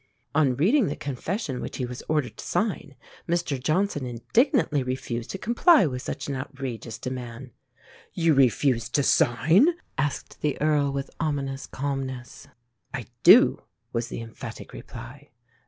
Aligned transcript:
On 0.33 0.55
reading 0.55 0.87
the 0.87 0.95
confession 0.95 1.61
which 1.61 1.77
he 1.77 1.85
was 1.85 2.01
ordered 2.09 2.35
to 2.37 2.43
sign, 2.43 2.95
Mr 3.29 3.61
Johnson 3.61 4.03
indignantly 4.07 4.81
refused 4.81 5.29
to 5.29 5.37
comply 5.37 5.85
with 5.85 6.01
such 6.01 6.27
an 6.27 6.35
outrageous 6.35 6.97
demand. 6.97 7.51
"You 8.13 8.33
refuse 8.33 8.89
to 8.89 9.03
sign?" 9.03 9.67
asked 9.99 10.41
the 10.41 10.59
Earl 10.59 10.91
with 10.91 11.11
ominous 11.19 11.67
calmness. 11.67 12.47
"I 12.91 13.05
do," 13.21 13.61
was 13.93 14.07
the 14.07 14.21
emphatic 14.21 14.73
reply. 14.73 15.29